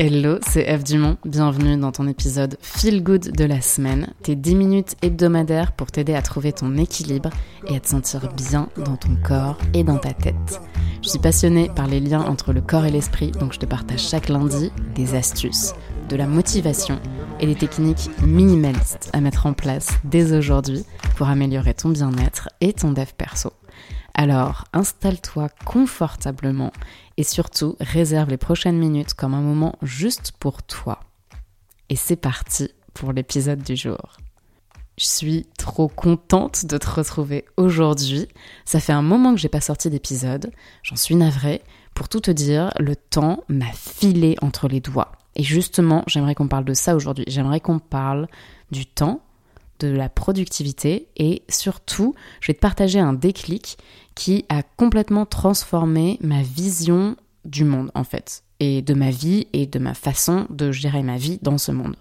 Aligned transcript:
Hello, 0.00 0.38
c'est 0.46 0.62
Eve 0.62 0.84
Dumont. 0.84 1.16
Bienvenue 1.24 1.76
dans 1.76 1.90
ton 1.90 2.06
épisode 2.06 2.56
Feel 2.62 3.02
Good 3.02 3.32
de 3.32 3.44
la 3.44 3.60
semaine, 3.60 4.14
tes 4.22 4.36
10 4.36 4.54
minutes 4.54 4.94
hebdomadaires 5.02 5.72
pour 5.72 5.90
t'aider 5.90 6.14
à 6.14 6.22
trouver 6.22 6.52
ton 6.52 6.76
équilibre 6.76 7.30
et 7.66 7.74
à 7.74 7.80
te 7.80 7.88
sentir 7.88 8.32
bien 8.32 8.68
dans 8.76 8.96
ton 8.96 9.16
corps 9.16 9.58
et 9.74 9.82
dans 9.82 9.98
ta 9.98 10.12
tête. 10.12 10.60
Je 11.02 11.08
suis 11.08 11.18
passionnée 11.18 11.68
par 11.74 11.88
les 11.88 11.98
liens 11.98 12.22
entre 12.22 12.52
le 12.52 12.60
corps 12.60 12.84
et 12.84 12.92
l'esprit, 12.92 13.32
donc 13.32 13.52
je 13.52 13.58
te 13.58 13.66
partage 13.66 14.06
chaque 14.08 14.28
lundi 14.28 14.70
des 14.94 15.16
astuces, 15.16 15.72
de 16.08 16.14
la 16.14 16.28
motivation 16.28 17.00
et 17.40 17.46
des 17.46 17.56
techniques 17.56 18.08
minimalistes 18.22 19.10
à 19.12 19.20
mettre 19.20 19.46
en 19.46 19.52
place 19.52 19.88
dès 20.04 20.32
aujourd'hui 20.32 20.84
pour 21.16 21.26
améliorer 21.26 21.74
ton 21.74 21.88
bien-être 21.88 22.50
et 22.60 22.72
ton 22.72 22.92
dev 22.92 23.08
perso. 23.16 23.52
Alors, 24.18 24.64
installe-toi 24.72 25.48
confortablement 25.64 26.72
et 27.16 27.22
surtout 27.22 27.76
réserve 27.78 28.30
les 28.30 28.36
prochaines 28.36 28.76
minutes 28.76 29.14
comme 29.14 29.32
un 29.32 29.40
moment 29.40 29.76
juste 29.80 30.32
pour 30.40 30.64
toi. 30.64 30.98
Et 31.88 31.94
c'est 31.94 32.16
parti 32.16 32.72
pour 32.94 33.12
l'épisode 33.12 33.62
du 33.62 33.76
jour. 33.76 34.16
Je 34.98 35.06
suis 35.06 35.46
trop 35.56 35.86
contente 35.86 36.66
de 36.66 36.78
te 36.78 36.90
retrouver 36.90 37.44
aujourd'hui. 37.56 38.26
Ça 38.64 38.80
fait 38.80 38.92
un 38.92 39.02
moment 39.02 39.34
que 39.34 39.40
j'ai 39.40 39.48
pas 39.48 39.60
sorti 39.60 39.88
d'épisode. 39.88 40.50
J'en 40.82 40.96
suis 40.96 41.14
navrée. 41.14 41.62
Pour 41.94 42.08
tout 42.08 42.18
te 42.18 42.32
dire, 42.32 42.72
le 42.80 42.96
temps 42.96 43.44
m'a 43.46 43.70
filé 43.72 44.34
entre 44.42 44.66
les 44.66 44.80
doigts. 44.80 45.12
Et 45.36 45.44
justement, 45.44 46.02
j'aimerais 46.08 46.34
qu'on 46.34 46.48
parle 46.48 46.64
de 46.64 46.74
ça 46.74 46.96
aujourd'hui. 46.96 47.24
J'aimerais 47.28 47.60
qu'on 47.60 47.78
parle 47.78 48.26
du 48.72 48.84
temps, 48.84 49.20
de 49.78 49.88
la 49.88 50.08
productivité 50.08 51.08
et 51.16 51.42
surtout, 51.48 52.14
je 52.40 52.48
vais 52.48 52.54
te 52.54 52.60
partager 52.60 52.98
un 52.98 53.12
déclic 53.12 53.78
qui 54.14 54.44
a 54.48 54.62
complètement 54.62 55.26
transformé 55.26 56.18
ma 56.20 56.42
vision 56.42 57.16
du 57.44 57.64
monde 57.64 57.90
en 57.94 58.04
fait, 58.04 58.42
et 58.60 58.82
de 58.82 58.94
ma 58.94 59.10
vie 59.10 59.46
et 59.52 59.66
de 59.66 59.78
ma 59.78 59.94
façon 59.94 60.46
de 60.50 60.72
gérer 60.72 61.02
ma 61.02 61.16
vie 61.16 61.38
dans 61.42 61.58
ce 61.58 61.72
monde. 61.72 61.96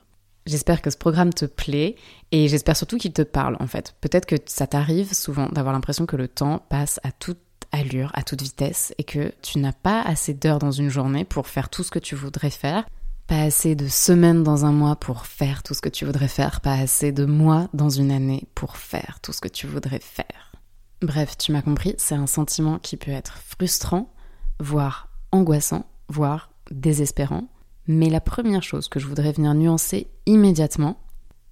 J'espère 0.46 0.82
que 0.82 0.90
ce 0.90 0.98
programme 0.98 1.34
te 1.34 1.46
plaît 1.46 1.96
et 2.32 2.48
j'espère 2.48 2.78
surtout 2.78 2.98
qu'il 2.98 3.12
te 3.12 3.22
parle 3.22 3.58
en 3.60 3.68
fait. 3.68 3.96
Peut-être 4.00 4.26
que 4.26 4.38
ça 4.46 4.66
t'arrive 4.66 5.14
souvent 5.14 5.50
d'avoir 5.50 5.74
l'impression 5.74 6.06
que 6.06 6.16
le 6.16 6.30
temps 6.30 6.66
passe 6.70 7.02
à 7.04 7.12
toute 7.12 7.38
allure, 7.74 8.12
à 8.14 8.24
toute 8.24 8.42
vitesse 8.42 8.94
et 8.98 9.04
que 9.04 9.34
tu 9.42 9.60
n'as 9.60 9.74
pas 9.74 10.02
assez 10.02 10.34
d'heures 10.34 10.60
dans 10.60 10.72
une 10.72 10.90
journée 10.90 11.26
pour 11.26 11.48
faire 11.48 11.70
tout 11.70 11.84
ce 11.84 11.92
que 11.92 12.00
tu 12.00 12.16
voudrais 12.16 12.50
faire, 12.50 12.86
pas 13.28 13.42
assez 13.42 13.76
de 13.76 13.88
semaines 13.88 14.44
dans 14.44 14.66
un 14.66 14.72
mois 14.72 14.96
pour 14.96 15.26
faire 15.26 15.62
tout 15.62 15.74
ce 15.74 15.82
que 15.82 15.90
tu 15.90 16.06
voudrais 16.06 16.30
faire, 16.30 16.62
pas 16.62 16.74
assez 16.74 17.12
de 17.12 17.26
mois 17.26 17.68
dans 17.74 17.90
une 17.90 18.12
année 18.12 18.48
pour 18.56 18.78
faire 18.78 19.20
tout 19.22 19.34
ce 19.34 19.42
que 19.42 19.50
tu 19.50 19.68
voudrais 19.68 20.00
faire. 20.00 20.54
Bref, 21.02 21.38
tu 21.38 21.52
m'as 21.52 21.62
compris, 21.62 21.94
c'est 21.98 22.16
un 22.16 22.26
sentiment 22.26 22.80
qui 22.80 22.98
peut 22.98 23.12
être 23.12 23.38
frustrant, 23.38 24.14
voire 24.60 25.10
angoissant, 25.32 25.86
voire 26.08 26.52
désespérant. 26.72 27.50
Mais 27.86 28.10
la 28.10 28.22
première 28.22 28.64
chose 28.64 28.88
que 28.88 29.00
je 29.00 29.08
voudrais 29.08 29.32
venir 29.32 29.54
nuancer 29.54 30.08
immédiatement, 30.26 31.00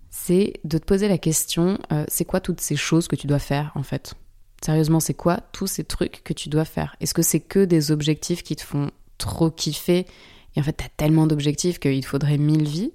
c'est 0.09 0.53
de 0.63 0.77
te 0.77 0.85
poser 0.85 1.07
la 1.07 1.17
question, 1.17 1.77
euh, 1.91 2.05
c'est 2.07 2.25
quoi 2.25 2.39
toutes 2.39 2.61
ces 2.61 2.77
choses 2.77 3.07
que 3.07 3.15
tu 3.15 3.27
dois 3.27 3.39
faire 3.39 3.71
en 3.75 3.83
fait? 3.83 4.15
Sérieusement, 4.63 5.01
c'est 5.01 5.13
quoi 5.13 5.41
tous 5.51 5.67
ces 5.67 5.83
trucs 5.83 6.23
que 6.23 6.33
tu 6.33 6.49
dois 6.49 6.65
faire? 6.65 6.95
Est-ce 7.01 7.13
que 7.13 7.21
c'est 7.21 7.41
que 7.41 7.65
des 7.65 7.91
objectifs 7.91 8.41
qui 8.41 8.55
te 8.55 8.63
font 8.63 8.89
trop 9.17 9.51
kiffer? 9.51 10.07
Et 10.55 10.59
en 10.59 10.63
fait 10.63 10.73
t'as 10.73 10.89
tellement 10.97 11.27
d'objectifs 11.27 11.79
qu'il 11.79 12.01
te 12.01 12.07
faudrait 12.07 12.37
mille 12.37 12.67
vies 12.67 12.93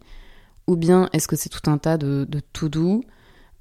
Ou 0.67 0.77
bien 0.77 1.09
est-ce 1.13 1.29
que 1.29 1.37
c'est 1.37 1.49
tout 1.49 1.71
un 1.71 1.79
tas 1.79 1.99
de, 1.99 2.27
de 2.29 2.41
tout 2.53 2.69
doux 2.69 3.03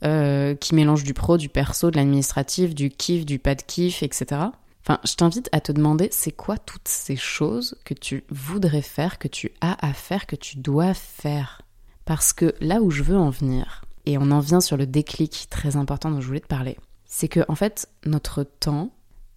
euh, 0.03 0.55
qui 0.55 0.75
mélange 0.75 1.03
du 1.03 1.13
pro, 1.13 1.37
du 1.37 1.49
perso, 1.49 1.91
de 1.91 1.97
l'administratif, 1.97 2.73
du 2.73 2.89
kiff, 2.89 3.25
du 3.25 3.37
pas 3.37 3.55
de 3.55 3.61
kiff, 3.61 4.01
etc. 4.01 4.43
Enfin, 4.81 4.99
je 5.03 5.15
t'invite 5.15 5.49
à 5.51 5.59
te 5.59 5.73
demander 5.73 6.07
c'est 6.11 6.31
quoi 6.31 6.57
toutes 6.57 6.87
ces 6.87 7.17
choses 7.17 7.75
que 7.83 7.93
tu 7.93 8.23
voudrais 8.29 8.81
faire, 8.81 9.19
que 9.19 9.27
tu 9.27 9.51
as 9.59 9.85
à 9.85 9.91
faire, 9.91 10.25
que 10.25 10.37
tu 10.37 10.57
dois 10.57 10.93
faire? 10.93 11.63
Parce 12.05 12.31
que 12.31 12.55
là 12.61 12.81
où 12.81 12.91
je 12.91 13.03
veux 13.03 13.17
en 13.17 13.29
venir, 13.29 13.83
et 14.05 14.17
on 14.17 14.31
en 14.31 14.39
vient 14.39 14.61
sur 14.61 14.77
le 14.77 14.87
déclic 14.87 15.47
très 15.49 15.75
important 15.75 16.11
dont 16.11 16.21
je 16.21 16.27
voulais 16.27 16.39
te 16.39 16.47
parler, 16.47 16.77
c'est 17.05 17.27
que 17.27 17.41
en 17.49 17.55
fait, 17.55 17.89
notre 18.05 18.43
temps, 18.43 18.91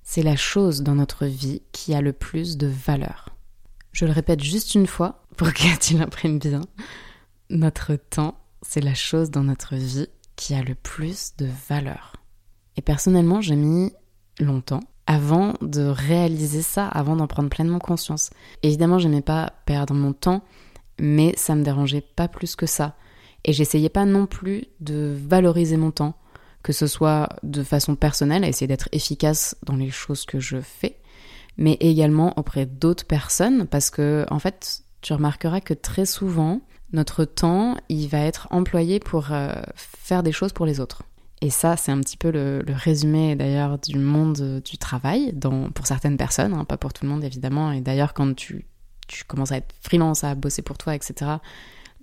c'est 0.05 0.23
la 0.23 0.37
chose 0.37 0.83
dans 0.83 0.95
notre 0.95 1.27
vie 1.27 1.63
qui 1.73 1.93
a 1.93 2.01
le 2.01 2.13
plus 2.13 2.57
de 2.57 2.69
valeur. 2.69 3.31
Je 3.93 4.07
le 4.07 4.13
répète 4.13 4.43
juste 4.43 4.75
une 4.75 4.87
fois 4.87 5.25
pour 5.37 5.49
que 5.53 5.79
tu 5.79 5.97
l'imprimes 5.97 6.39
bien. 6.39 6.63
Notre 7.51 7.97
temps, 7.97 8.39
c'est 8.63 8.81
la 8.81 8.95
chose 8.95 9.31
dans 9.31 9.45
notre 9.45 9.77
vie 9.77 10.09
qui 10.37 10.55
a 10.55 10.63
le 10.63 10.75
plus 10.75 11.37
de 11.37 11.47
valeur. 11.69 12.17
Et 12.77 12.83
personnellement, 12.83 13.41
j'ai 13.41 13.57
mis 13.57 13.93
longtemps 14.41 14.81
avant 15.07 15.55
de 15.61 15.83
réaliser 15.83 16.63
ça, 16.63 16.87
avant 16.89 17.17
d'en 17.17 17.27
prendre 17.27 17.51
pleinement 17.51 17.79
conscience. 17.79 18.31
Évidemment, 18.63 18.99
j'aimais 18.99 19.21
pas 19.23 19.53
perdre 19.67 19.95
mon 19.95 20.13
temps, 20.13 20.43
mais 20.99 21.35
ça 21.37 21.55
me 21.55 21.65
dérangeait 21.65 22.01
pas 22.01 22.29
plus 22.29 22.57
que 22.57 22.67
ça. 22.67 22.97
Et 23.45 23.53
j'essayais 23.53 23.89
pas 23.89 24.05
non 24.05 24.27
plus 24.27 24.67
de 24.81 25.17
valoriser 25.29 25.77
mon 25.77 25.91
temps, 25.91 26.15
que 26.63 26.73
ce 26.73 26.87
soit 26.87 27.29
de 27.43 27.63
façon 27.63 27.97
personnelle, 27.97 28.45
à 28.45 28.49
essayer 28.49 28.69
d'être 28.69 28.89
efficace 28.93 29.57
dans 29.65 29.75
les 29.75 29.91
choses 29.91 30.25
que 30.25 30.39
je 30.39 30.61
fais, 30.61 30.99
mais 31.57 31.77
également 31.81 32.39
auprès 32.39 32.67
d'autres 32.67 33.07
personnes, 33.07 33.67
parce 33.67 33.91
que 33.91 34.27
en 34.31 34.39
fait, 34.39 34.83
tu 35.01 35.13
remarqueras 35.13 35.61
que 35.61 35.75
très 35.75 36.07
souvent, 36.07 36.61
notre 36.93 37.25
temps, 37.25 37.77
il 37.89 38.09
va 38.09 38.21
être 38.21 38.49
employé 38.51 39.01
pour 39.01 39.33
euh, 39.33 39.53
faire 39.77 40.23
des 40.23 40.33
choses 40.33 40.53
pour 40.53 40.67
les 40.67 40.81
autres. 40.81 41.03
Et 41.41 41.51
ça, 41.51 41.77
c'est 41.77 41.91
un 41.91 41.99
petit 42.01 42.17
peu 42.17 42.31
le, 42.31 42.63
résumé 42.69 43.35
d'ailleurs 43.35 43.79
du 43.79 43.99
monde 43.99 44.63
du 44.65 44.79
travail, 44.79 45.35
pour 45.75 45.87
certaines 45.87 46.17
personnes, 46.17 46.55
hein, 46.55 46.65
pas 46.65 46.77
pour 46.77 46.93
tout 46.93 47.05
le 47.05 47.11
monde 47.11 47.25
évidemment. 47.25 47.73
Et 47.73 47.81
d'ailleurs, 47.81 48.15
quand 48.15 48.35
tu, 48.37 48.65
commences 49.27 49.51
à 49.51 49.57
être 49.57 49.75
freelance, 49.81 50.23
à 50.23 50.37
bosser 50.37 50.63
pour 50.63 50.79
toi, 50.79 50.95
etc., 50.95 51.33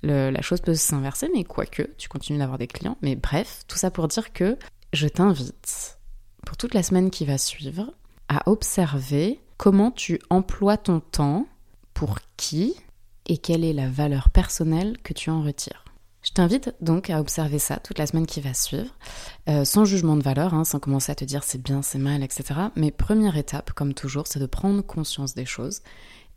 la 0.04 0.42
chose 0.42 0.60
peut 0.60 0.76
s'inverser, 0.76 1.30
mais 1.34 1.46
quoique, 1.46 1.84
tu 1.98 2.10
continues 2.10 2.40
d'avoir 2.40 2.58
des 2.58 2.68
clients. 2.68 2.98
Mais 3.02 3.16
bref, 3.16 3.64
tout 3.68 3.78
ça 3.78 3.92
pour 3.92 4.10
dire 4.10 4.34
que 4.34 4.58
je 4.92 5.08
t'invite, 5.08 6.00
pour 6.46 6.58
toute 6.58 6.74
la 6.74 6.84
semaine 6.84 7.10
qui 7.10 7.26
va 7.26 7.38
suivre, 7.38 7.94
observer 8.46 9.40
comment 9.58 9.92
tu 9.92 10.20
emploies 10.30 10.78
ton 10.78 11.00
temps, 11.00 11.48
pour 11.94 12.20
qui, 12.38 12.76
et 13.26 13.38
quelle 13.38 13.64
est 13.64 13.74
la 13.74 13.90
valeur 13.90 14.30
personnelle 14.30 14.98
que 15.04 15.14
tu 15.14 15.30
en 15.30 15.42
retires. 15.42 15.86
Je 16.22 16.32
t'invite 16.32 16.74
donc 16.82 17.10
à 17.10 17.22
observer 17.22 17.60
ça 17.60 17.78
toute 17.78 17.98
la 17.98 18.06
semaine 18.06 18.26
qui 18.26 18.42
va 18.42 18.54
suivre, 18.54 18.94
euh, 19.48 19.64
sans 19.64 19.86
jugement 19.86 20.18
de 20.18 20.24
valeur, 20.24 20.54
hein, 20.54 20.66
sans 20.66 20.80
commencer 20.80 21.12
à 21.12 21.16
te 21.16 21.24
dire 21.24 21.44
c'est 21.44 21.62
bien, 21.62 21.82
c'est 21.82 21.98
mal, 21.98 22.24
etc. 22.24 22.60
Mais 22.76 22.92
première 22.92 23.38
étape, 23.38 23.72
comme 23.72 23.94
toujours, 23.94 24.28
c'est 24.28 24.40
de 24.40 24.46
prendre 24.46 24.82
conscience 24.82 25.34
des 25.34 25.46
choses. 25.46 25.82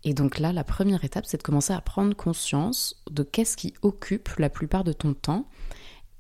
Et 0.05 0.15
donc 0.15 0.39
là, 0.39 0.53
la 0.53 0.65
première 0.65 1.05
étape, 1.05 1.25
c'est 1.27 1.39
de 1.39 1.43
commencer 1.43 1.73
à 1.73 1.81
prendre 1.81 2.15
conscience 2.15 3.03
de 3.11 3.23
qu'est-ce 3.23 3.57
qui 3.57 3.75
occupe 3.83 4.29
la 4.39 4.51
plupart 4.51 4.85
de 4.85 4.93
ton 4.93 5.15
temps 5.15 5.49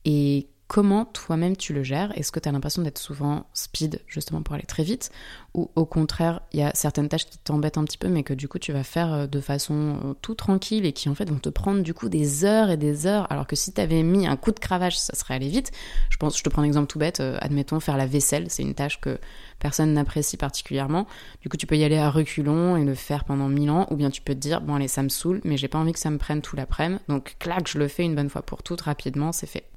et 0.04 0.48
comment 0.66 1.04
toi-même 1.04 1.56
tu 1.56 1.74
le 1.74 1.82
gères 1.82 2.16
Est-ce 2.16 2.32
que 2.32 2.40
tu 2.40 2.48
as 2.48 2.52
l'impression 2.52 2.82
d'être 2.82 2.98
souvent 2.98 3.46
speed 3.52 4.00
justement 4.06 4.42
pour 4.42 4.54
aller 4.54 4.64
très 4.64 4.82
vite? 4.82 5.10
Ou 5.54 5.70
au 5.76 5.84
contraire, 5.84 6.40
il 6.52 6.60
y 6.60 6.62
a 6.62 6.70
certaines 6.74 7.08
tâches 7.08 7.26
qui 7.26 7.36
t'embêtent 7.36 7.76
un 7.76 7.84
petit 7.84 7.98
peu 7.98 8.08
mais 8.08 8.22
que 8.22 8.32
du 8.32 8.48
coup 8.48 8.58
tu 8.58 8.72
vas 8.72 8.82
faire 8.82 9.12
euh, 9.12 9.26
de 9.26 9.40
façon 9.40 9.98
euh, 10.04 10.14
tout 10.22 10.34
tranquille 10.34 10.86
et 10.86 10.92
qui 10.92 11.08
en 11.08 11.14
fait 11.14 11.28
vont 11.28 11.38
te 11.38 11.50
prendre 11.50 11.82
du 11.82 11.92
coup 11.92 12.08
des 12.08 12.44
heures 12.44 12.70
et 12.70 12.76
des 12.76 13.06
heures 13.06 13.30
alors 13.30 13.46
que 13.46 13.54
si 13.54 13.72
tu 13.72 13.80
avais 13.80 14.02
mis 14.02 14.26
un 14.26 14.36
coup 14.36 14.50
de 14.50 14.58
cravache 14.58 14.96
ça 14.96 15.14
serait 15.14 15.34
allé 15.34 15.48
vite. 15.48 15.72
Je 16.08 16.16
pense, 16.16 16.38
je 16.38 16.42
te 16.42 16.48
prends 16.48 16.62
un 16.62 16.66
exemple 16.66 16.86
tout 16.86 16.98
bête, 16.98 17.20
euh, 17.20 17.36
admettons 17.40 17.80
faire 17.80 17.96
la 17.96 18.06
vaisselle, 18.06 18.46
c'est 18.48 18.62
une 18.62 18.74
tâche 18.74 19.00
que 19.00 19.18
personne 19.58 19.92
n'apprécie 19.92 20.36
particulièrement. 20.36 21.06
Du 21.42 21.48
coup 21.48 21.56
tu 21.56 21.66
peux 21.66 21.76
y 21.76 21.84
aller 21.84 21.98
à 21.98 22.10
reculons 22.10 22.76
et 22.76 22.84
le 22.84 22.94
faire 22.94 23.24
pendant 23.24 23.48
mille 23.48 23.70
ans 23.70 23.86
ou 23.90 23.96
bien 23.96 24.10
tu 24.10 24.22
peux 24.22 24.34
te 24.34 24.40
dire 24.40 24.60
bon 24.60 24.74
allez 24.76 24.88
ça 24.88 25.02
me 25.02 25.08
saoule 25.08 25.40
mais 25.44 25.56
j'ai 25.56 25.68
pas 25.68 25.78
envie 25.78 25.92
que 25.92 25.98
ça 25.98 26.10
me 26.10 26.18
prenne 26.18 26.40
tout 26.40 26.56
l'après-midi 26.56 27.02
donc 27.08 27.36
clac 27.38 27.68
je 27.68 27.78
le 27.78 27.88
fais 27.88 28.04
une 28.04 28.14
bonne 28.14 28.30
fois 28.30 28.42
pour 28.42 28.62
toutes 28.62 28.80
rapidement 28.80 29.32
c'est 29.32 29.46
fait. 29.46 29.71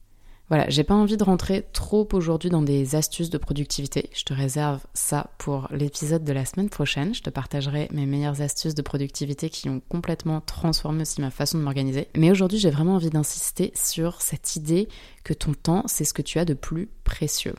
Voilà, 0.50 0.69
j'ai 0.69 0.83
pas 0.83 0.94
envie 0.94 1.17
de 1.17 1.23
rentrer 1.23 1.66
trop 1.73 2.07
aujourd'hui 2.13 2.51
dans 2.51 2.61
des 2.61 2.95
astuces 2.95 3.31
de 3.31 3.39
productivité. 3.39 4.11
Je 4.13 4.23
te 4.25 4.33
réserve 4.33 4.79
ça 4.94 5.31
pour 5.39 5.67
l'épisode 5.72 6.23
de 6.23 6.33
la 6.33 6.45
semaine 6.45 6.69
prochaine. 6.69 7.16
Je 7.16 7.23
te 7.23 7.31
partagerai 7.31 7.89
mes 7.91 8.06
meilleures 8.06 8.41
astuces 8.41 8.75
de 8.75 8.84
productivité 8.84 9.50
qui 9.50 9.69
ont 9.69 9.81
complètement 9.89 10.41
transformé 10.41 11.01
aussi 11.01 11.19
ma 11.19 11.31
façon 11.31 11.57
de 11.57 11.63
m'organiser. 11.63 12.09
Mais 12.16 12.29
aujourd'hui, 12.29 12.59
j'ai 12.59 12.69
vraiment 12.69 12.93
envie 12.96 13.09
d'insister 13.09 13.72
sur 13.73 14.22
cette 14.22 14.55
idée 14.55 14.87
que 15.23 15.34
ton 15.34 15.55
temps, 15.55 15.84
c'est 15.87 16.03
ce 16.03 16.14
que 16.14 16.22
tu 16.22 16.37
as 16.37 16.46
de 16.46 16.53
plus 16.53 16.90
précieux. 17.03 17.55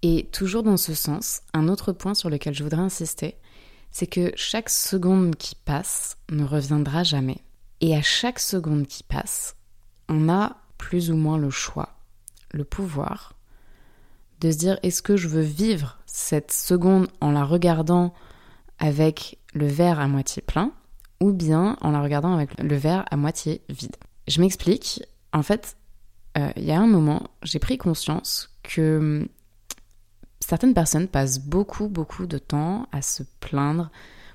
Et 0.00 0.26
toujours 0.32 0.62
dans 0.62 0.78
ce 0.78 0.94
sens, 0.94 1.42
un 1.52 1.68
autre 1.68 1.92
point 1.92 2.14
sur 2.14 2.30
lequel 2.30 2.54
je 2.54 2.62
voudrais 2.62 2.80
insister, 2.80 3.36
c'est 3.90 4.06
que 4.06 4.32
chaque 4.34 4.70
seconde 4.70 5.36
qui 5.36 5.56
passe 5.56 6.16
ne 6.30 6.44
reviendra 6.44 7.02
jamais. 7.02 7.42
Et 7.82 7.94
à 7.94 8.00
chaque 8.00 8.38
seconde 8.38 8.86
qui 8.86 9.02
passe, 9.02 9.56
on 10.08 10.30
a 10.30 10.56
plus 10.78 11.10
ou 11.10 11.16
moins 11.16 11.36
le 11.36 11.50
choix 11.50 11.99
le 12.52 12.64
pouvoir 12.64 13.34
de 14.40 14.50
se 14.50 14.56
dire 14.56 14.78
est-ce 14.82 15.02
que 15.02 15.16
je 15.16 15.28
veux 15.28 15.42
vivre 15.42 15.98
cette 16.06 16.52
seconde 16.52 17.08
en 17.20 17.30
la 17.30 17.44
regardant 17.44 18.14
avec 18.78 19.38
le 19.52 19.66
verre 19.66 20.00
à 20.00 20.08
moitié 20.08 20.42
plein 20.42 20.72
ou 21.20 21.32
bien 21.32 21.76
en 21.82 21.90
la 21.90 22.00
regardant 22.00 22.34
avec 22.34 22.58
le 22.60 22.76
verre 22.76 23.04
à 23.10 23.16
moitié 23.16 23.62
vide? 23.68 23.96
Je 24.26 24.40
m'explique. 24.40 25.02
En 25.32 25.42
fait, 25.42 25.76
euh, 26.38 26.50
il 26.56 26.64
y 26.64 26.72
a 26.72 26.80
un 26.80 26.86
moment, 26.86 27.24
j'ai 27.42 27.58
pris 27.58 27.76
conscience 27.78 28.50
que 28.62 28.98
hum, 28.98 29.28
certaines 30.40 30.74
personnes 30.74 31.08
passent 31.08 31.40
beaucoup, 31.40 31.88
beaucoup 31.88 32.26
de 32.26 32.38
temps 32.38 32.88
à 32.92 33.02
se 33.02 33.22
plaindre 33.40 33.90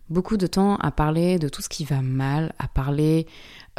beaucoup 0.10 0.38
de 0.38 0.48
temps 0.48 0.76
à 0.78 0.92
parler 0.92 1.40
de 1.40 1.50
tout 1.50 1.62
ce 1.62 1.70
qui 1.70 1.86
va 1.86 2.02
mal, 2.02 2.54
à 2.60 2.68
parler 2.68 3.28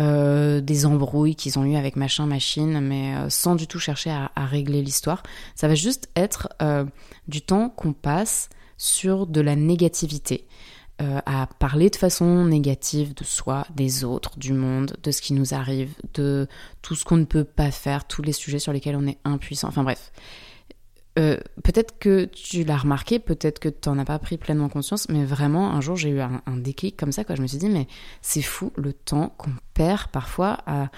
euh, 0.01 0.61
des 0.61 0.87
embrouilles 0.87 1.37
qu'ils 1.37 1.59
ont 1.59 1.65
eu 1.65 1.77
avec 1.77 1.97
machin, 1.97 2.27
machine, 2.27 2.81
mais 2.81 3.15
euh, 3.17 3.31
sans 3.31 3.55
du 3.55 3.67
tout 3.67 3.79
chercher 3.79 4.11
à, 4.11 4.31
régler 4.47 4.83
l'histoire. 4.83 5.23
Ça 5.55 5.69
va 5.69 5.75
juste 5.75 6.09
être 6.17 6.49
euh, 6.61 6.85
du 7.29 7.43
temps 7.43 7.69
qu'on 7.71 7.93
passe 7.93 8.49
sur 8.77 9.27
de 9.27 9.41
la 9.41 9.57
négativité. 9.57 10.47
à 10.99 11.47
parler 11.59 11.91
de 11.91 11.97
façon 11.97 12.47
négative 12.47 13.13
de 13.15 13.25
soi, 13.25 13.67
des 13.75 14.03
autres, 14.05 14.39
du 14.39 14.55
monde, 14.55 14.97
de 15.03 15.11
ce 15.11 15.21
qui 15.21 15.35
nous 15.35 15.53
arrive, 15.53 15.95
de 16.15 16.47
tout 16.81 16.95
ce 16.95 17.05
qu'on 17.05 17.19
ne 17.19 17.27
peut 17.27 17.45
pas 17.45 17.71
faire, 17.71 18.07
tous 18.07 18.23
les 18.23 18.33
sujets 18.33 18.59
sur 18.59 18.73
lesquels 18.73 18.97
on 18.97 19.07
est 19.07 19.19
impuissant. 19.25 19.69
Enfin 19.69 19.83
bref, 19.83 20.11
euh, 21.19 21.39
peut-être 21.65 21.99
que 21.99 22.27
tu 22.27 22.65
l'as 22.65 22.77
remarqué, 22.77 23.19
peut-être 23.19 23.59
que 23.59 23.71
tu 23.71 23.89
n'en 23.89 23.99
as 23.99 24.05
pas 24.05 24.19
pris 24.19 24.37
pleinement 24.37 24.69
conscience, 24.69 25.09
mais 25.09 25.25
vraiment, 25.25 25.71
un 25.71 25.81
jour, 25.81 25.97
j'ai 25.97 26.11
eu 26.11 26.21
un, 26.21 26.41
déclic 26.57 26.97
comme 26.97 27.13
ça, 27.13 27.25
quoi. 27.25 27.35
Je 27.37 27.43
me 27.43 27.47
suis 27.47 27.57
dit, 27.59 27.71
mais 27.71 27.87
c'est 28.21 28.43
fou 28.43 28.71
le 28.77 28.93
temps 28.93 29.33
qu'on 29.39 29.53
perd 29.73 30.09
parfois 30.09 30.59
à, 30.67 30.91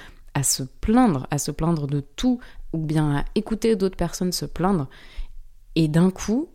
se 0.43 0.63
plaindre, 0.63 1.27
à 1.31 1.39
se 1.39 1.51
plaindre 1.51 1.87
de 1.87 2.01
tout, 2.01 2.41
ou 2.73 2.79
bien 2.79 3.19
à 3.19 3.25
écouter 3.35 3.77
d'autres 3.77 3.97
personnes 3.97 4.33
se 4.33 4.45
plaindre. 4.45 4.89
Et 5.77 5.87
d'un 5.87 6.11
coup, 6.11 6.49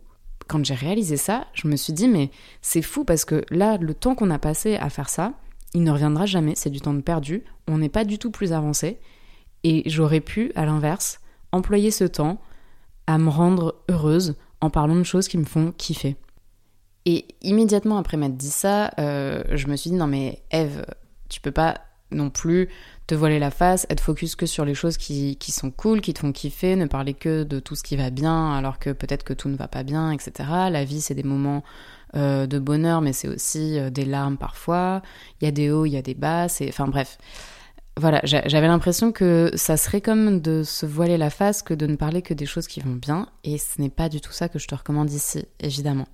quand 0.46 0.62
j'ai 0.62 0.74
réalisé 0.74 1.16
ça, 1.16 1.46
je 1.54 1.66
me 1.66 1.76
suis 1.76 1.94
dit, 1.94 2.08
mais 2.08 2.30
c'est 2.60 2.82
fou 2.82 3.04
parce 3.04 3.24
que 3.24 3.44
là, 3.50 3.78
le 3.78 3.94
temps 3.94 4.14
qu'on 4.14 4.30
a 4.30 4.38
passé 4.38 4.76
à 4.76 4.90
faire 4.90 5.08
ça, 5.08 5.32
il 5.72 5.82
ne 5.82 5.90
reviendra 5.90 6.26
jamais, 6.26 6.54
c'est 6.54 6.70
du 6.70 6.80
temps 6.80 6.98
perdu, 7.00 7.44
on 7.66 7.78
n'est 7.78 7.88
pas 7.88 8.04
du 8.04 8.18
tout 8.18 8.30
plus 8.30 8.52
avancé, 8.52 8.98
et 9.64 9.82
j'aurais 9.86 10.20
pu, 10.20 10.52
à 10.54 10.66
l'inverse, 10.66 11.20
employer 11.50 11.90
ce 11.90 12.04
temps 12.04 12.40
à 13.06 13.18
me 13.18 13.28
rendre 13.28 13.76
heureuse 13.88 14.34
en 14.60 14.70
parlant 14.70 14.96
de 14.96 15.02
choses 15.02 15.28
qui 15.28 15.38
me 15.38 15.44
font 15.44 15.72
kiffer. 15.76 16.16
Et 17.06 17.26
immédiatement 17.42 17.98
après 17.98 18.16
m'être 18.16 18.36
dit 18.36 18.50
ça, 18.50 18.90
euh, 18.98 19.42
je 19.52 19.66
me 19.66 19.76
suis 19.76 19.90
dit 19.90 19.96
non 19.96 20.06
mais 20.06 20.42
Eve, 20.50 20.86
tu 21.28 21.40
peux 21.40 21.50
pas 21.50 21.80
non 22.10 22.30
plus 22.30 22.68
te 23.06 23.14
voiler 23.14 23.38
la 23.38 23.50
face, 23.50 23.86
être 23.90 24.00
focus 24.00 24.36
que 24.36 24.46
sur 24.46 24.64
les 24.64 24.74
choses 24.74 24.96
qui, 24.96 25.36
qui, 25.36 25.52
sont 25.52 25.70
cool, 25.70 26.00
qui 26.00 26.14
te 26.14 26.20
font 26.20 26.32
kiffer, 26.32 26.76
ne 26.76 26.86
parler 26.86 27.12
que 27.12 27.42
de 27.42 27.60
tout 27.60 27.74
ce 27.74 27.82
qui 27.82 27.96
va 27.96 28.10
bien 28.10 28.52
alors 28.52 28.78
que 28.78 28.90
peut-être 28.90 29.24
que 29.24 29.34
tout 29.34 29.48
ne 29.48 29.56
va 29.56 29.68
pas 29.68 29.82
bien, 29.82 30.10
etc. 30.12 30.48
La 30.70 30.84
vie 30.84 31.02
c'est 31.02 31.14
des 31.14 31.24
moments 31.24 31.62
euh, 32.16 32.46
de 32.46 32.58
bonheur 32.58 33.02
mais 33.02 33.12
c'est 33.12 33.28
aussi 33.28 33.78
euh, 33.78 33.90
des 33.90 34.06
larmes 34.06 34.38
parfois, 34.38 35.02
il 35.40 35.44
y 35.44 35.48
a 35.48 35.50
des 35.50 35.70
hauts, 35.70 35.84
il 35.84 35.92
y 35.92 35.98
a 35.98 36.02
des 36.02 36.14
bas, 36.14 36.48
c'est... 36.48 36.68
Enfin 36.68 36.86
bref, 36.86 37.18
voilà, 37.96 38.20
j'avais 38.24 38.66
l'impression 38.66 39.12
que 39.12 39.52
ça 39.54 39.76
serait 39.76 40.00
comme 40.00 40.40
de 40.40 40.64
se 40.64 40.84
voiler 40.84 41.16
la 41.16 41.30
face 41.30 41.62
que 41.62 41.74
de 41.74 41.86
ne 41.86 41.94
parler 41.94 42.22
que 42.22 42.34
des 42.34 42.46
choses 42.46 42.66
qui 42.66 42.80
vont 42.80 42.94
bien, 42.94 43.28
et 43.44 43.56
ce 43.56 43.80
n'est 43.80 43.90
pas 43.90 44.08
du 44.08 44.20
tout 44.20 44.32
ça 44.32 44.48
que 44.48 44.58
je 44.58 44.66
te 44.66 44.74
recommande 44.74 45.12
ici, 45.12 45.44
évidemment. 45.60 46.08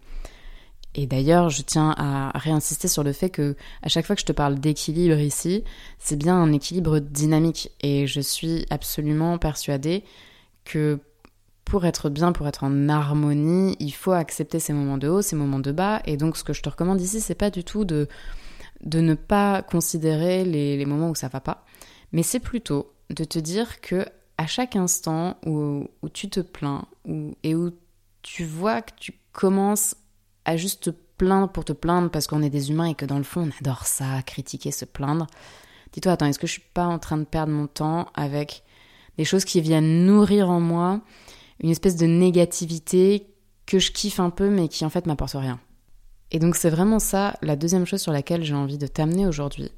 Et 0.94 1.06
d'ailleurs, 1.06 1.48
je 1.48 1.62
tiens 1.62 1.94
à 1.96 2.36
réinsister 2.36 2.86
sur 2.86 3.02
le 3.02 3.12
fait 3.12 3.30
que 3.30 3.56
à 3.82 3.88
chaque 3.88 4.04
fois 4.04 4.14
que 4.14 4.20
je 4.20 4.26
te 4.26 4.32
parle 4.32 4.58
d'équilibre 4.58 5.18
ici, 5.18 5.64
c'est 5.98 6.16
bien 6.16 6.34
un 6.34 6.52
équilibre 6.52 6.98
dynamique, 6.98 7.70
et 7.80 8.06
je 8.06 8.20
suis 8.20 8.66
absolument 8.68 9.38
persuadée 9.38 10.04
que 10.64 10.98
pour 11.64 11.86
être 11.86 12.10
bien, 12.10 12.32
pour 12.32 12.46
être 12.46 12.64
en 12.64 12.90
harmonie, 12.90 13.76
il 13.78 13.92
faut 13.92 14.12
accepter 14.12 14.58
ces 14.58 14.74
moments 14.74 14.98
de 14.98 15.08
haut, 15.08 15.22
ces 15.22 15.36
moments 15.36 15.60
de 15.60 15.72
bas, 15.72 16.02
et 16.04 16.18
donc 16.18 16.36
ce 16.36 16.44
que 16.44 16.52
je 16.52 16.60
te 16.60 16.68
recommande 16.68 17.00
ici, 17.00 17.22
c'est 17.22 17.34
pas 17.34 17.50
du 17.50 17.64
tout 17.64 17.86
de 17.86 18.06
de 18.82 19.00
ne 19.00 19.14
pas 19.14 19.62
considérer 19.62 20.44
les, 20.44 20.84
moments 20.86 21.10
où 21.10 21.14
ça 21.14 21.28
va 21.28 21.40
pas, 21.40 21.64
mais 22.12 22.22
c'est 22.22 22.40
plutôt 22.40 22.92
de 23.10 23.24
te 23.24 23.38
dire 23.38 23.80
que 23.80 24.06
à 24.38 24.46
chaque 24.46 24.76
instant 24.76 25.36
où, 25.44 25.86
tu 26.14 26.30
te 26.30 26.40
plains 26.40 26.86
et 27.42 27.54
où 27.54 27.72
tu 28.22 28.44
vois 28.44 28.80
que 28.80 28.92
tu 28.98 29.12
commences 29.32 29.94
à 30.44 30.56
juste 30.56 30.84
te 30.84 30.90
plaindre 31.18 31.50
pour 31.50 31.64
te 31.64 31.74
plaindre 31.74 32.10
parce 32.10 32.26
qu'on 32.26 32.42
est 32.42 32.50
des 32.50 32.70
humains 32.70 32.86
et 32.86 32.94
que 32.94 33.04
dans 33.04 33.18
le 33.18 33.24
fond 33.24 33.42
on 33.42 33.58
adore 33.60 33.86
ça, 33.86 34.22
critiquer, 34.22 34.70
se 34.70 34.86
plaindre, 34.86 35.26
dis-toi 35.92 36.12
attends, 36.12 36.26
est-ce 36.26 36.38
que 36.38 36.46
je 36.46 36.52
suis 36.52 36.62
pas 36.72 36.86
en 36.86 36.98
train 36.98 37.18
de 37.18 37.24
perdre 37.24 37.52
mon 37.52 37.66
temps 37.66 38.08
avec 38.14 38.62
des 39.18 39.26
choses 39.26 39.44
qui 39.44 39.60
viennent 39.60 40.06
nourrir 40.06 40.48
en 40.48 40.60
moi 40.60 41.02
une 41.62 41.68
espèce 41.68 41.96
de 41.96 42.06
négativité 42.06 43.26
que 43.66 43.78
je 43.78 43.92
kiffe 43.92 44.20
un 44.20 44.30
peu 44.30 44.48
mais 44.48 44.68
qui 44.68 44.86
en 44.86 44.90
fait 44.90 45.06
m'apporte 45.06 45.34
rien? 45.34 45.60
Et 46.30 46.38
donc 46.38 46.56
c'est 46.56 46.70
vraiment 46.70 46.98
ça 46.98 47.36
la 47.42 47.56
deuxième 47.56 47.84
chose 47.84 48.00
sur 48.00 48.12
laquelle 48.12 48.42
j'ai 48.42 48.54
envie 48.54 48.78
de 48.78 48.86
t'amener 48.86 49.26
aujourd'hui. 49.26 49.70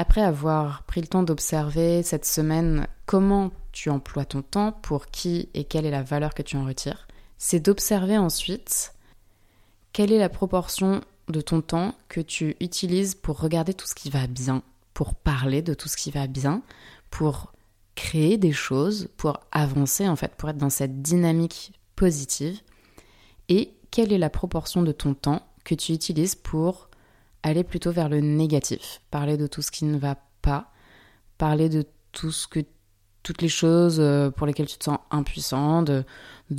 Après 0.00 0.22
avoir 0.22 0.84
pris 0.84 1.02
le 1.02 1.06
temps 1.06 1.22
d'observer 1.22 2.02
cette 2.02 2.24
semaine 2.24 2.86
comment 3.04 3.50
tu 3.70 3.90
emploies 3.90 4.24
ton 4.24 4.40
temps, 4.40 4.72
pour 4.72 5.08
qui 5.08 5.50
et 5.52 5.64
quelle 5.64 5.84
est 5.84 5.90
la 5.90 6.02
valeur 6.02 6.32
que 6.32 6.40
tu 6.40 6.56
en 6.56 6.64
retires, 6.64 7.06
c'est 7.36 7.60
d'observer 7.60 8.16
ensuite 8.16 8.94
quelle 9.92 10.10
est 10.10 10.18
la 10.18 10.30
proportion 10.30 11.02
de 11.28 11.42
ton 11.42 11.60
temps 11.60 11.94
que 12.08 12.22
tu 12.22 12.56
utilises 12.60 13.14
pour 13.14 13.40
regarder 13.40 13.74
tout 13.74 13.86
ce 13.86 13.94
qui 13.94 14.08
va 14.08 14.26
bien, 14.26 14.62
pour 14.94 15.14
parler 15.14 15.60
de 15.60 15.74
tout 15.74 15.88
ce 15.88 15.98
qui 15.98 16.10
va 16.10 16.26
bien, 16.26 16.62
pour 17.10 17.52
créer 17.94 18.38
des 18.38 18.52
choses, 18.52 19.10
pour 19.18 19.38
avancer 19.52 20.08
en 20.08 20.16
fait, 20.16 20.34
pour 20.34 20.48
être 20.48 20.56
dans 20.56 20.70
cette 20.70 21.02
dynamique 21.02 21.78
positive, 21.94 22.58
et 23.50 23.74
quelle 23.90 24.14
est 24.14 24.18
la 24.18 24.30
proportion 24.30 24.82
de 24.82 24.92
ton 24.92 25.12
temps 25.12 25.46
que 25.62 25.74
tu 25.74 25.92
utilises 25.92 26.36
pour 26.36 26.88
aller 27.42 27.64
plutôt 27.64 27.92
vers 27.92 28.08
le 28.08 28.20
négatif, 28.20 29.00
parler 29.10 29.36
de 29.36 29.46
tout 29.46 29.62
ce 29.62 29.70
qui 29.70 29.84
ne 29.84 29.98
va 29.98 30.16
pas, 30.42 30.72
parler 31.38 31.68
de 31.68 31.84
tout 32.12 32.32
ce 32.32 32.46
que 32.46 32.60
toutes 33.22 33.42
les 33.42 33.48
choses 33.48 33.98
euh, 34.00 34.30
pour 34.30 34.46
lesquelles 34.46 34.66
tu 34.66 34.78
te 34.78 34.84
sens 34.84 34.98
impuissant, 35.10 35.82
de, 35.82 36.04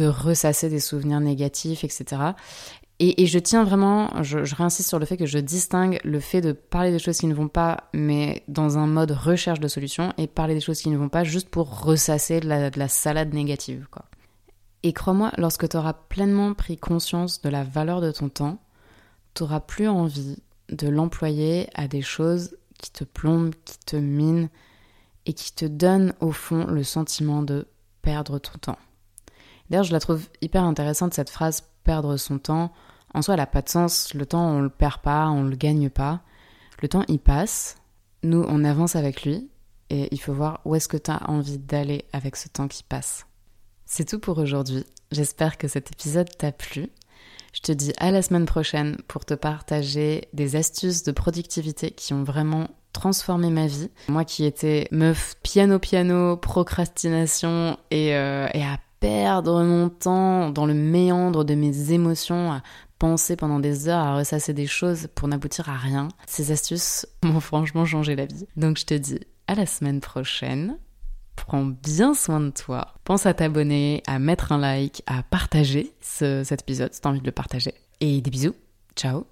ressasser 0.02 0.70
des 0.70 0.80
souvenirs 0.80 1.20
négatifs, 1.20 1.84
etc. 1.84 2.22
Et, 3.00 3.26
je 3.26 3.40
tiens 3.40 3.64
vraiment, 3.64 4.22
je, 4.22 4.38
réinsiste 4.56 4.88
sur 4.88 5.00
le 5.00 5.06
fait 5.06 5.18
que 5.18 5.26
je 5.26 5.40
distingue 5.40 6.00
le 6.04 6.20
fait 6.20 6.40
de 6.40 6.52
parler 6.52 6.92
des 6.92 7.00
choses 7.00 7.18
qui 7.18 7.26
ne 7.26 7.34
vont 7.34 7.48
pas, 7.48 7.90
mais 7.94 8.44
dans 8.48 8.78
un 8.78 8.86
mode 8.86 9.10
recherche 9.10 9.60
de 9.60 9.68
solutions, 9.68 10.14
et 10.20 10.28
parler 10.28 10.54
des 10.54 10.62
choses 10.62 10.80
qui 10.80 10.90
ne 10.90 10.98
vont 10.98 11.10
pas 11.10 11.24
juste 11.24 11.50
pour 11.50 11.82
ressasser 11.82 12.40
de 12.42 12.48
la, 12.48 12.70
de 12.70 12.78
la 12.78 12.88
salade 12.88 13.34
négative. 13.34 13.88
Et 14.84 14.94
crois-moi, 14.94 15.32
lorsque 15.38 15.68
tu 15.68 15.78
auras 15.78 15.94
pleinement 15.94 16.54
pris 16.54 16.78
conscience 16.78 17.42
de 17.42 17.50
la 17.50 17.64
valeur 17.64 18.02
de 18.02 18.12
ton 18.12 18.30
temps, 18.30 18.60
t'auras 19.34 19.62
plus 19.62 19.88
envie 19.88 20.38
de 20.72 20.88
l'employer 20.88 21.70
à 21.74 21.88
des 21.88 22.02
choses 22.02 22.58
qui 22.78 22.92
te 22.92 23.04
plombent, 23.04 23.54
qui 23.66 23.78
te 23.80 23.96
minent 23.96 24.50
et 25.26 25.34
qui 25.34 25.54
te 25.54 25.66
donnent 25.66 26.14
au 26.20 26.32
fond 26.32 26.66
le 26.66 26.84
sentiment 26.84 27.44
de 27.44 27.68
perdre 28.02 28.40
ton 28.40 28.58
temps. 28.58 28.80
D'ailleurs, 29.70 29.84
je 29.84 29.94
la 29.94 30.00
trouve 30.00 30.28
hyper 30.42 30.64
intéressante 30.64 31.14
cette 31.14 31.30
phrase 31.30 31.64
perdre 31.84 32.18
son 32.18 32.40
temps. 32.40 32.72
En 33.14 33.22
soi, 33.22 33.36
elle 33.36 33.40
n'a 33.40 33.46
pas 33.46 33.62
de 33.62 33.70
sens. 33.70 34.14
Le 34.14 34.26
temps, 34.26 34.46
on 34.46 34.62
le 34.62 34.70
perd 34.70 35.02
pas, 35.02 35.30
on 35.30 35.44
le 35.44 35.56
gagne 35.56 35.90
pas. 35.90 36.22
Le 36.82 36.88
temps, 36.88 37.04
il 37.08 37.20
passe. 37.20 37.78
Nous, 38.24 38.44
on 38.48 38.64
avance 38.64 38.96
avec 38.96 39.24
lui 39.24 39.50
et 39.90 40.08
il 40.12 40.20
faut 40.20 40.34
voir 40.34 40.62
où 40.66 40.76
est-ce 40.76 40.88
que 40.88 40.98
tu 40.98 41.12
as 41.12 41.30
envie 41.30 41.58
d'aller 41.58 42.06
avec 42.14 42.36
ce 42.36 42.48
temps 42.48 42.68
qui 42.68 42.84
passe. 42.84 43.26
C'est 43.86 44.06
tout 44.06 44.20
pour 44.20 44.38
aujourd'hui. 44.38 44.86
J'espère 45.12 45.58
que 45.58 45.68
cet 45.68 45.92
épisode 45.92 46.30
t'a 46.38 46.52
plu. 46.52 46.90
Je 47.54 47.62
te 47.62 47.72
dis 47.72 47.94
à 47.98 48.12
la 48.12 48.22
semaine 48.22 48.46
prochaine 48.46 48.98
pour 49.08 49.26
te 49.26 49.34
partager 49.34 50.28
des 50.34 50.56
astuces 50.56 51.04
de 51.04 51.12
productivité 51.12 51.92
qui 51.92 52.14
ont 52.14 52.24
vraiment 52.24 52.70
transformé 52.94 53.50
ma 53.50 53.68
vie. 53.68 53.90
Moi 54.08 54.26
qui 54.26 54.46
étais 54.46 54.88
meuf 54.92 55.36
piano-piano, 55.44 56.38
procrastination 56.38 57.78
et, 57.90 58.16
euh, 58.16 58.48
et 58.54 58.64
à 58.64 58.78
perdre 59.00 59.64
mon 59.64 59.90
temps 59.90 60.50
dans 60.50 60.66
le 60.66 60.74
méandre 60.74 61.44
de 61.44 61.56
mes 61.56 61.92
émotions, 61.92 62.52
à 62.52 62.62
penser 63.00 63.36
pendant 63.36 63.60
des 63.60 63.90
heures, 63.90 64.06
à 64.06 64.18
ressasser 64.18 64.54
des 64.54 64.68
choses 64.68 65.08
pour 65.16 65.28
n'aboutir 65.28 65.70
à 65.70 65.76
rien. 65.76 66.10
Ces 66.28 66.52
astuces 66.52 67.08
m'ont 67.24 67.40
franchement 67.40 67.84
changé 67.84 68.16
la 68.16 68.26
vie. 68.26 68.48
Donc 68.56 68.78
je 68.78 68.86
te 68.86 68.94
dis 68.94 69.20
à 69.48 69.56
la 69.56 69.66
semaine 69.66 70.00
prochaine 70.00 70.78
prends 71.36 71.66
bien 71.66 72.14
soin 72.14 72.40
de 72.40 72.50
toi. 72.50 72.94
Pense 73.04 73.26
à 73.26 73.34
t'abonner, 73.34 74.04
à 74.08 74.20
mettre 74.20 74.52
un 74.52 74.58
like, 74.58 75.04
à 75.06 75.24
partager 75.24 75.92
cet 76.02 76.62
épisode 76.62 76.94
si 76.94 77.02
t'as 77.02 77.10
envie 77.10 77.22
de 77.22 77.26
le 77.26 77.32
partager. 77.32 77.74
Et 78.00 78.22
des 78.22 78.32
bisous. 78.32 78.56
Ciao 78.96 79.31